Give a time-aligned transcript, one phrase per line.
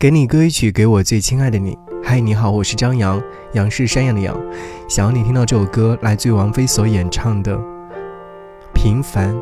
[0.00, 1.76] 给你歌一曲，给我最亲爱的你。
[2.04, 3.20] 嗨，你好，我是张扬，
[3.54, 4.40] 杨是山羊的羊。
[4.88, 7.58] 想要你听到这首歌，来自于王菲所演唱的
[8.72, 9.36] 《平凡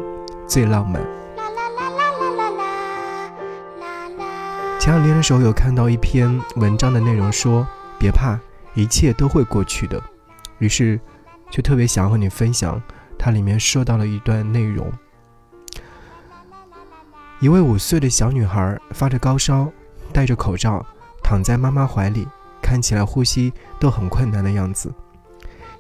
[0.49, 1.03] 最浪漫》。
[4.81, 7.69] 前两天的时候有看到一篇文章的内容，说
[7.99, 8.41] 别怕，
[8.73, 10.03] 一切都会过去的。
[10.59, 10.99] 于是
[11.51, 12.81] 就特别想和你分享，
[13.19, 14.91] 它里面说到了一段内容：
[17.41, 19.71] 一位五岁的小女孩发着高烧。
[20.17, 20.83] 戴着口罩，
[21.23, 22.27] 躺在妈妈怀里，
[22.63, 24.91] 看起来呼吸都很困难的样子。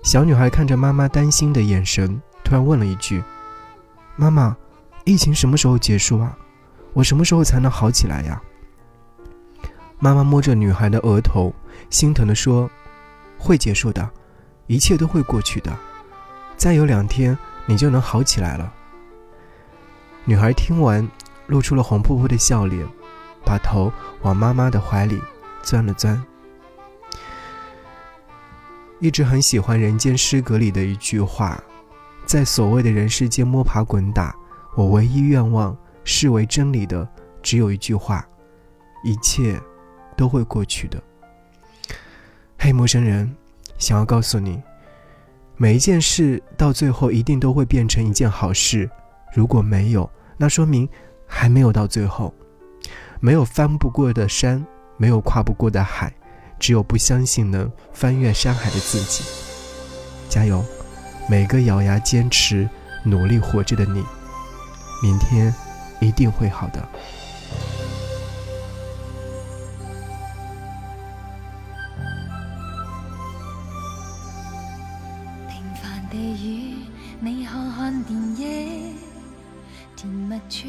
[0.02, 3.24] 小女孩看着妈妈担心的眼神，突然问了一句
[4.14, 4.54] ：“妈妈，
[5.04, 6.36] 疫情什么时候结束啊？
[6.92, 8.42] 我什么时候才能好起来呀？”
[9.98, 11.50] 妈妈摸着女孩的额头，
[11.88, 12.70] 心疼地说
[13.40, 14.06] ：“会结束的，
[14.66, 15.74] 一切都会过去的。
[16.58, 18.70] 再有两天，你就能好起来了。”
[20.26, 21.08] 女孩听完，
[21.46, 22.86] 露出了红扑扑的笑脸。
[23.46, 23.92] 把头
[24.22, 25.22] 往妈妈的怀里
[25.62, 26.20] 钻了钻。
[28.98, 31.62] 一直很喜欢《人间失格》里的一句话
[32.26, 34.34] ：“在所谓的人世间摸爬滚打，
[34.74, 37.08] 我唯一愿望视为真理的
[37.42, 38.26] 只有一句话：
[39.04, 39.60] 一切
[40.16, 41.00] 都会过去的。”
[42.58, 43.32] 嘿，陌生人，
[43.78, 44.60] 想要告诉你，
[45.56, 48.90] 每一件事到最后一定都会变成一件好事。
[49.34, 50.88] 如果没有，那说明
[51.26, 52.34] 还没有到最后。
[53.20, 54.64] 没有翻不过的山，
[54.96, 56.12] 没有跨不过的海，
[56.58, 59.24] 只有不相信能翻越山海的自己。
[60.28, 60.64] 加油，
[61.28, 62.68] 每个咬牙坚持、
[63.04, 64.04] 努力活着的你，
[65.02, 65.54] 明天
[66.00, 66.88] 一定会好的。
[75.48, 76.76] 平凡的雨，
[77.20, 78.94] 你看看电影，
[79.96, 80.68] 甜蜜处。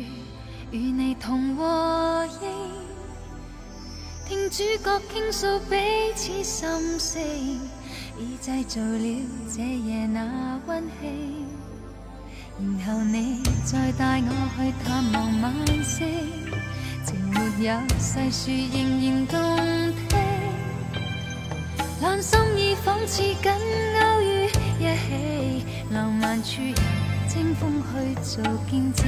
[0.69, 2.49] 与你同和应，
[4.27, 5.77] 听主角倾诉彼
[6.13, 7.21] 此心声，
[8.19, 11.47] 已制造了这夜那温馨。
[12.59, 15.53] 然后你再带我去探望晚
[15.85, 16.05] 星，
[17.05, 19.35] 情没有细说仍然动
[20.09, 20.19] 听。
[22.01, 26.75] 两心意仿似紧勾于一起，浪漫处由
[27.29, 29.05] 清风去做见证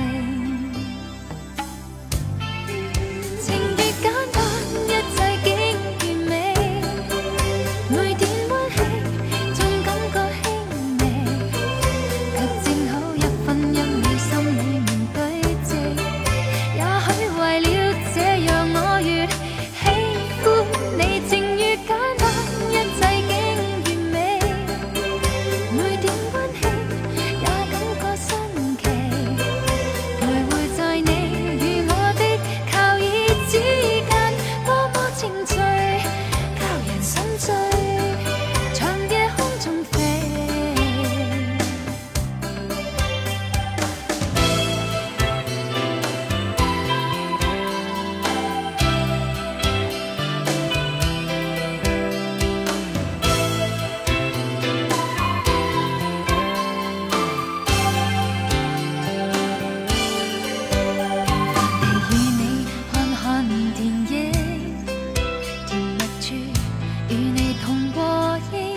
[67.09, 68.75] 与你同过夜，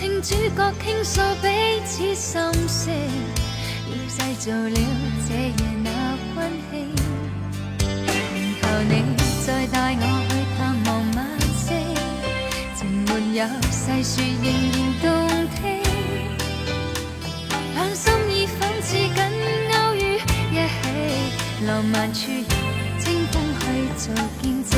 [0.00, 0.20] 听。
[0.22, 1.48] 主角倾诉彼
[1.84, 2.94] 此心声，
[3.88, 4.78] 要制造了
[5.28, 5.88] 这夜那
[6.36, 6.38] 温
[6.70, 6.72] 馨。
[7.78, 8.92] 然后你
[9.44, 11.18] 再带我去探望晚
[11.56, 11.68] 星，
[12.76, 13.08] 情没
[13.38, 15.04] 有细说仍然动
[15.56, 15.60] 听。
[17.74, 19.10] 两心已仿似紧
[19.70, 19.98] 勾于
[20.50, 22.36] 一起，浪漫处由
[22.98, 23.64] 清风去
[23.96, 24.04] 做
[24.40, 24.71] 见证。